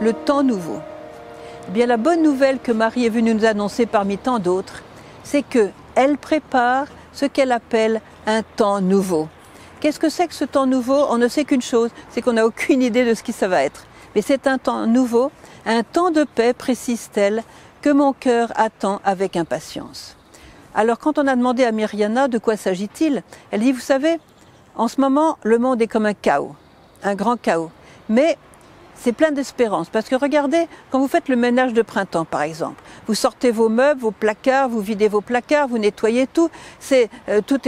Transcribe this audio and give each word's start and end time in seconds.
Le 0.00 0.12
temps 0.12 0.44
nouveau. 0.44 0.78
Eh 1.66 1.72
bien, 1.72 1.86
la 1.86 1.96
bonne 1.96 2.22
nouvelle 2.22 2.60
que 2.60 2.70
Marie 2.70 3.06
est 3.06 3.10
venue 3.10 3.34
nous 3.34 3.44
annoncer 3.44 3.86
parmi 3.86 4.18
tant 4.18 4.38
d'autres, 4.38 4.84
c'est 5.24 5.42
que 5.42 5.70
elle 5.96 6.16
prépare 6.16 6.86
ce 7.12 7.26
qu'elle 7.26 7.50
appelle 7.50 8.00
un 8.26 8.42
temps 8.42 8.80
nouveau. 8.80 9.28
Qu'est-ce 9.80 9.98
que 9.98 10.10
c'est 10.10 10.28
que 10.28 10.34
ce 10.34 10.44
temps 10.44 10.66
nouveau? 10.66 11.04
On 11.10 11.18
ne 11.18 11.26
sait 11.26 11.44
qu'une 11.44 11.62
chose, 11.62 11.90
c'est 12.10 12.22
qu'on 12.22 12.34
n'a 12.34 12.46
aucune 12.46 12.82
idée 12.82 13.04
de 13.04 13.14
ce 13.14 13.24
qui 13.24 13.32
ça 13.32 13.48
va 13.48 13.64
être. 13.64 13.84
Mais 14.14 14.22
c'est 14.22 14.46
un 14.46 14.58
temps 14.58 14.86
nouveau, 14.86 15.32
un 15.64 15.82
temps 15.82 16.12
de 16.12 16.22
paix, 16.22 16.52
précise-t-elle, 16.52 17.42
que 17.82 17.90
mon 17.90 18.12
cœur 18.12 18.52
attend 18.54 19.00
avec 19.04 19.36
impatience. 19.36 20.16
Alors 20.76 20.98
quand 20.98 21.18
on 21.18 21.26
a 21.26 21.34
demandé 21.34 21.64
à 21.64 21.72
Myriana 21.72 22.28
de 22.28 22.36
quoi 22.36 22.58
s'agit-il, 22.58 23.22
elle 23.50 23.60
dit, 23.60 23.72
vous 23.72 23.80
savez, 23.80 24.20
en 24.74 24.88
ce 24.88 25.00
moment, 25.00 25.38
le 25.42 25.58
monde 25.58 25.80
est 25.80 25.86
comme 25.86 26.04
un 26.04 26.12
chaos, 26.12 26.54
un 27.02 27.14
grand 27.14 27.40
chaos. 27.40 27.70
Mais 28.10 28.36
c'est 28.94 29.14
plein 29.14 29.30
d'espérance. 29.30 29.88
Parce 29.88 30.06
que 30.06 30.16
regardez, 30.16 30.68
quand 30.90 30.98
vous 30.98 31.08
faites 31.08 31.30
le 31.30 31.36
ménage 31.36 31.72
de 31.72 31.80
printemps, 31.80 32.26
par 32.26 32.42
exemple, 32.42 32.82
vous 33.06 33.14
sortez 33.14 33.50
vos 33.50 33.70
meubles, 33.70 34.02
vos 34.02 34.10
placards, 34.10 34.68
vous 34.68 34.82
videz 34.82 35.08
vos 35.08 35.22
placards, 35.22 35.66
vous 35.66 35.78
nettoyez 35.78 36.26
tout. 36.26 36.50
C'est 36.78 37.08
euh, 37.30 37.40
tout 37.40 37.58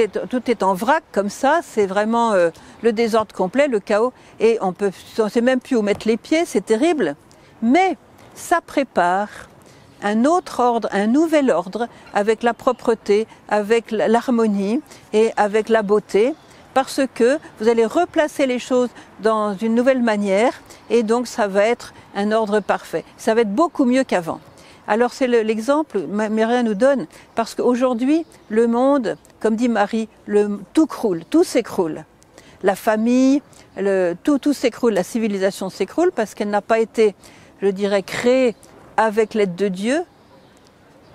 est 0.51 0.63
en 0.63 0.75
vrac 0.75 1.03
comme 1.11 1.31
ça. 1.31 1.61
C'est 1.63 1.87
vraiment 1.87 2.33
euh, 2.33 2.51
le 2.83 2.93
désordre 2.93 3.35
complet, 3.35 3.69
le 3.69 3.81
chaos. 3.81 4.13
Et 4.39 4.59
on 4.61 4.75
peut, 4.75 4.91
on 5.19 5.31
sait 5.31 5.41
même 5.41 5.61
plus 5.61 5.77
où 5.77 5.83
mettre 5.83 6.07
les 6.07 6.19
pieds. 6.19 6.45
C'est 6.45 6.65
terrible. 6.65 7.17
Mais 7.63 7.97
ça 8.35 8.61
prépare 8.61 9.29
un 10.03 10.25
autre 10.25 10.61
ordre, 10.61 10.89
un 10.93 11.07
nouvel 11.07 11.51
ordre 11.51 11.89
avec 12.15 12.43
la 12.43 12.55
propreté, 12.55 13.27
avec 13.49 13.91
l'harmonie 13.91 14.81
et 15.13 15.33
avec 15.37 15.69
la 15.69 15.83
beauté 15.83 16.35
parce 16.75 17.01
que 17.13 17.39
vous 17.59 17.69
allez 17.69 17.85
replacer 17.85 18.47
les 18.47 18.59
choses 18.59 18.91
dans 19.21 19.57
une 19.57 19.75
nouvelle 19.75 20.03
manière 20.03 20.53
et 20.91 21.03
donc 21.03 21.27
ça 21.27 21.49
va 21.49 21.65
être 21.65 21.93
un 22.15 22.31
ordre 22.31 22.61
parfait. 22.61 23.05
Ça 23.17 23.35
va 23.35 23.41
être 23.41 23.53
beaucoup 23.53 23.85
mieux 23.85 24.05
qu'avant. 24.05 24.41
Alors 24.87 25.13
c'est 25.13 25.27
l'exemple 25.27 26.01
que 26.01 26.29
Maria 26.29 26.63
nous 26.63 26.75
donne 26.75 27.07
parce 27.35 27.55
qu'aujourd'hui 27.55 28.25
le 28.49 28.67
monde, 28.67 29.17
comme 29.41 29.57
dit 29.57 29.69
Marie, 29.69 30.09
tout 30.73 30.87
croule, 30.87 31.25
tout 31.29 31.45
s'écroule. 31.45 32.05
La 32.63 32.75
famille, 32.75 33.43
le, 33.77 34.15
tout, 34.23 34.39
tout 34.39 34.53
s'écroule, 34.53 34.95
la 34.95 35.05
civilisation 35.05 35.71
s'écroule 35.71 36.11
parce 36.13 36.35
qu'elle 36.35 36.51
n'a 36.51 36.63
pas 36.63 36.79
été, 36.79 37.15
je 37.61 37.69
dirais, 37.69 38.03
créée 38.03 38.55
avec 38.99 39.33
l'aide 39.33 39.55
de 39.55 39.69
Dieu, 39.69 40.03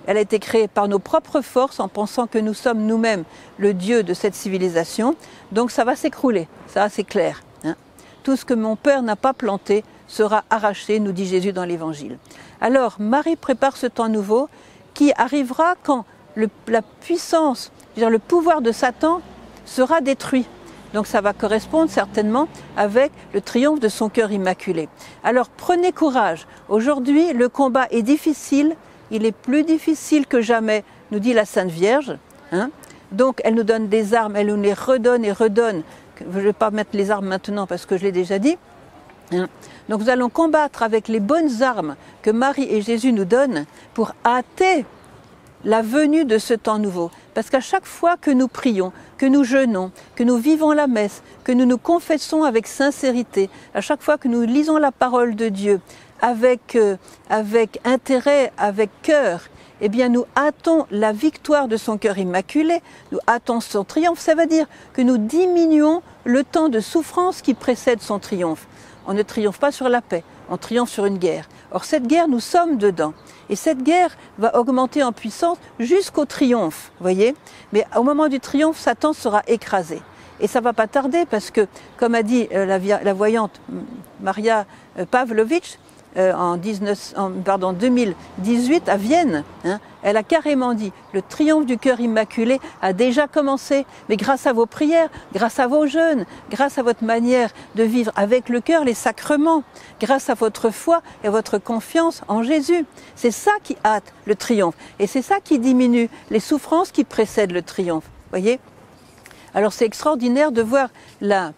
elle 0.06 0.16
a 0.16 0.20
été 0.20 0.38
créée 0.38 0.68
par 0.68 0.88
nos 0.88 0.98
propres 0.98 1.42
forces 1.42 1.78
en 1.78 1.88
pensant 1.88 2.26
que 2.26 2.38
nous 2.38 2.54
sommes 2.54 2.84
nous-mêmes 2.86 3.24
le 3.58 3.72
Dieu 3.72 4.02
de 4.02 4.14
cette 4.14 4.34
civilisation. 4.34 5.14
Donc 5.52 5.70
ça 5.70 5.84
va 5.84 5.94
s'écrouler, 5.94 6.48
ça 6.66 6.88
c'est 6.88 7.04
clair. 7.04 7.42
Hein. 7.62 7.76
Tout 8.22 8.36
ce 8.36 8.44
que 8.44 8.54
mon 8.54 8.74
Père 8.74 9.02
n'a 9.02 9.16
pas 9.16 9.34
planté 9.34 9.84
sera 10.08 10.44
arraché, 10.50 10.98
nous 10.98 11.12
dit 11.12 11.26
Jésus 11.26 11.52
dans 11.52 11.64
l'Évangile. 11.64 12.18
Alors 12.60 12.96
Marie 12.98 13.36
prépare 13.36 13.76
ce 13.76 13.86
temps 13.86 14.08
nouveau 14.08 14.48
qui 14.94 15.12
arrivera 15.16 15.74
quand 15.82 16.04
la 16.36 16.82
puissance, 17.00 17.70
le 17.96 18.18
pouvoir 18.18 18.60
de 18.60 18.72
Satan 18.72 19.20
sera 19.66 20.00
détruit. 20.00 20.46
Donc 20.94 21.08
ça 21.08 21.20
va 21.20 21.32
correspondre 21.32 21.90
certainement 21.90 22.46
avec 22.76 23.10
le 23.34 23.40
triomphe 23.40 23.80
de 23.80 23.88
son 23.88 24.08
cœur 24.08 24.30
immaculé. 24.30 24.88
Alors 25.24 25.48
prenez 25.48 25.90
courage. 25.90 26.46
Aujourd'hui, 26.68 27.32
le 27.32 27.48
combat 27.48 27.86
est 27.90 28.02
difficile, 28.02 28.76
il 29.10 29.26
est 29.26 29.36
plus 29.36 29.64
difficile 29.64 30.24
que 30.24 30.40
jamais, 30.40 30.84
nous 31.10 31.18
dit 31.18 31.34
la 31.34 31.44
Sainte 31.44 31.70
Vierge. 31.70 32.16
Hein. 32.52 32.70
Donc 33.10 33.40
elle 33.42 33.54
nous 33.54 33.64
donne 33.64 33.88
des 33.88 34.14
armes, 34.14 34.36
elle 34.36 34.46
nous 34.46 34.62
les 34.62 34.72
redonne 34.72 35.24
et 35.24 35.32
redonne. 35.32 35.82
Je 36.20 36.38
ne 36.38 36.44
vais 36.44 36.52
pas 36.52 36.70
mettre 36.70 36.90
les 36.92 37.10
armes 37.10 37.26
maintenant 37.26 37.66
parce 37.66 37.86
que 37.86 37.96
je 37.96 38.04
l'ai 38.04 38.12
déjà 38.12 38.38
dit. 38.38 38.56
Hein. 39.32 39.48
Donc 39.88 40.00
nous 40.00 40.10
allons 40.10 40.28
combattre 40.28 40.84
avec 40.84 41.08
les 41.08 41.20
bonnes 41.20 41.60
armes 41.60 41.96
que 42.22 42.30
Marie 42.30 42.68
et 42.70 42.82
Jésus 42.82 43.12
nous 43.12 43.24
donnent 43.24 43.66
pour 43.94 44.12
hâter 44.24 44.86
la 45.64 45.82
venue 45.82 46.24
de 46.24 46.38
ce 46.38 46.54
temps 46.54 46.78
nouveau. 46.78 47.10
Parce 47.34 47.50
qu'à 47.50 47.60
chaque 47.60 47.84
fois 47.84 48.16
que 48.16 48.30
nous 48.30 48.48
prions, 48.48 48.92
que 49.18 49.26
nous 49.26 49.44
jeûnons, 49.44 49.90
que 50.14 50.22
nous 50.22 50.36
vivons 50.36 50.72
la 50.72 50.86
messe, 50.86 51.22
que 51.42 51.52
nous 51.52 51.66
nous 51.66 51.78
confessons 51.78 52.44
avec 52.44 52.66
sincérité, 52.66 53.50
à 53.74 53.80
chaque 53.80 54.02
fois 54.02 54.18
que 54.18 54.28
nous 54.28 54.42
lisons 54.42 54.78
la 54.78 54.92
parole 54.92 55.34
de 55.34 55.48
Dieu, 55.48 55.80
avec, 56.22 56.76
euh, 56.76 56.96
avec 57.28 57.80
intérêt, 57.84 58.52
avec 58.56 58.90
cœur, 59.02 59.42
eh 59.80 59.88
bien 59.88 60.08
nous 60.08 60.24
hâtons 60.36 60.86
la 60.90 61.12
victoire 61.12 61.66
de 61.66 61.76
son 61.76 61.98
cœur 61.98 62.18
immaculé, 62.18 62.80
nous 63.10 63.18
hâtons 63.28 63.60
son 63.60 63.84
triomphe. 63.84 64.20
Ça 64.20 64.34
veut 64.34 64.46
dire 64.46 64.66
que 64.92 65.02
nous 65.02 65.18
diminuons 65.18 66.02
le 66.24 66.44
temps 66.44 66.68
de 66.68 66.80
souffrance 66.80 67.42
qui 67.42 67.54
précède 67.54 68.00
son 68.00 68.20
triomphe. 68.20 68.66
On 69.06 69.12
ne 69.12 69.22
triomphe 69.22 69.58
pas 69.58 69.72
sur 69.72 69.88
la 69.88 70.00
paix, 70.00 70.24
on 70.48 70.56
triomphe 70.56 70.90
sur 70.90 71.04
une 71.04 71.18
guerre. 71.18 71.48
Or 71.74 71.84
cette 71.84 72.06
guerre, 72.06 72.28
nous 72.28 72.40
sommes 72.40 72.78
dedans. 72.78 73.12
Et 73.50 73.56
cette 73.56 73.82
guerre 73.82 74.16
va 74.38 74.56
augmenter 74.56 75.02
en 75.02 75.12
puissance 75.12 75.58
jusqu'au 75.80 76.24
triomphe, 76.24 76.92
voyez 77.00 77.34
Mais 77.72 77.84
au 77.96 78.04
moment 78.04 78.28
du 78.28 78.38
triomphe, 78.38 78.78
Satan 78.78 79.12
sera 79.12 79.42
écrasé. 79.48 80.00
Et 80.40 80.46
ça 80.46 80.60
va 80.60 80.72
pas 80.72 80.86
tarder 80.86 81.26
parce 81.26 81.50
que, 81.50 81.66
comme 81.96 82.14
a 82.14 82.22
dit 82.22 82.48
euh, 82.52 82.64
la, 82.64 83.12
voyante 83.12 83.60
Maria 84.20 84.66
euh, 84.98 85.04
Pavlovitch, 85.04 85.78
euh, 86.16 86.32
en, 86.32 86.56
19, 86.56 87.14
pardon, 87.44 87.72
2018 87.72 88.88
à 88.88 88.96
Vienne. 88.96 89.44
Hein, 89.64 89.80
elle 90.02 90.16
a 90.16 90.22
carrément 90.22 90.74
dit 90.74 90.92
le 91.12 91.22
triomphe 91.22 91.66
du 91.66 91.78
cœur 91.78 91.98
immaculé 92.00 92.60
a 92.82 92.92
déjà 92.92 93.26
commencé, 93.26 93.86
mais 94.08 94.16
grâce 94.16 94.46
à 94.46 94.52
vos 94.52 94.66
prières, 94.66 95.08
grâce 95.32 95.58
à 95.58 95.66
vos 95.66 95.86
jeûnes, 95.86 96.24
grâce 96.50 96.78
à 96.78 96.82
votre 96.82 97.04
manière 97.04 97.50
de 97.74 97.82
vivre 97.82 98.12
avec 98.14 98.48
le 98.48 98.60
cœur 98.60 98.84
les 98.84 98.94
sacrements, 98.94 99.64
grâce 100.00 100.30
à 100.30 100.34
votre 100.34 100.70
foi 100.70 101.02
et 101.24 101.28
votre 101.28 101.58
confiance 101.58 102.22
en 102.28 102.42
Jésus. 102.42 102.84
C'est 103.16 103.30
ça 103.30 103.52
qui 103.62 103.76
hâte 103.84 104.12
le 104.26 104.34
triomphe 104.34 104.74
et 104.98 105.06
c'est 105.06 105.22
ça 105.22 105.36
qui 105.42 105.58
diminue 105.58 106.08
les 106.30 106.40
souffrances 106.40 106.90
qui 106.90 107.04
précèdent 107.04 107.52
le 107.52 107.62
triomphe. 107.62 108.04
Voyez? 108.30 108.60
Alors 109.54 109.72
c'est 109.72 109.86
extraordinaire 109.86 110.52
de 110.52 110.62
voir 110.62 110.88
la, 111.20 111.52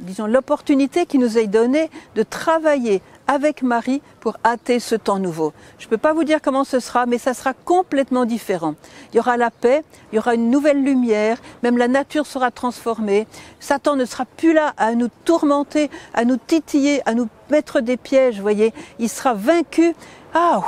disons 0.00 0.26
l'opportunité 0.26 1.06
qui 1.06 1.18
nous 1.18 1.38
est 1.38 1.46
donnée 1.46 1.90
de 2.14 2.22
travailler 2.22 3.00
avec 3.26 3.62
Marie 3.62 4.02
pour 4.20 4.36
hâter 4.44 4.80
ce 4.80 4.94
temps 4.94 5.18
nouveau. 5.18 5.52
Je 5.78 5.86
ne 5.86 5.90
peux 5.90 5.98
pas 5.98 6.12
vous 6.12 6.24
dire 6.24 6.40
comment 6.42 6.64
ce 6.64 6.80
sera, 6.80 7.06
mais 7.06 7.18
ça 7.18 7.34
sera 7.34 7.52
complètement 7.54 8.24
différent. 8.24 8.74
Il 9.12 9.16
y 9.16 9.20
aura 9.20 9.36
la 9.36 9.50
paix, 9.50 9.84
il 10.12 10.16
y 10.16 10.18
aura 10.18 10.34
une 10.34 10.50
nouvelle 10.50 10.82
lumière, 10.82 11.38
même 11.62 11.78
la 11.78 11.88
nature 11.88 12.26
sera 12.26 12.50
transformée. 12.50 13.26
Satan 13.60 13.96
ne 13.96 14.04
sera 14.04 14.24
plus 14.24 14.52
là 14.52 14.74
à 14.76 14.94
nous 14.94 15.08
tourmenter, 15.24 15.90
à 16.14 16.24
nous 16.24 16.36
titiller, 16.36 17.02
à 17.06 17.14
nous 17.14 17.28
mettre 17.50 17.80
des 17.80 17.96
pièges, 17.96 18.40
voyez. 18.40 18.72
Il 18.98 19.08
sera 19.08 19.34
vaincu. 19.34 19.94
Ah, 20.34 20.60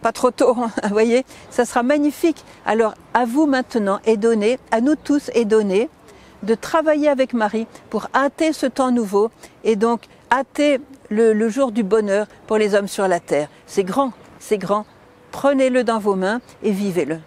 pas 0.00 0.12
trop 0.12 0.30
tôt, 0.30 0.54
vous 0.54 0.68
voyez. 0.90 1.24
Ça 1.50 1.64
sera 1.64 1.82
magnifique. 1.82 2.44
Alors, 2.64 2.94
à 3.12 3.24
vous 3.24 3.46
maintenant 3.46 4.00
est 4.04 4.16
donné, 4.16 4.58
à 4.70 4.80
nous 4.80 4.96
tous 4.96 5.30
est 5.34 5.44
donné 5.44 5.90
de 6.42 6.54
travailler 6.54 7.08
avec 7.08 7.32
Marie 7.34 7.66
pour 7.90 8.08
hâter 8.14 8.52
ce 8.52 8.66
temps 8.66 8.90
nouveau 8.90 9.30
et 9.64 9.76
donc 9.76 10.02
hâter 10.30 10.80
le, 11.10 11.48
jour 11.48 11.72
du 11.72 11.82
bonheur 11.82 12.26
pour 12.46 12.56
les 12.56 12.74
hommes 12.74 12.88
sur 12.88 13.08
la 13.08 13.20
terre. 13.20 13.48
C'est 13.66 13.84
grand, 13.84 14.12
c'est 14.38 14.58
grand. 14.58 14.86
Prenez-le 15.32 15.84
dans 15.84 15.98
vos 15.98 16.14
mains 16.14 16.40
et 16.62 16.70
vivez-le. 16.70 17.18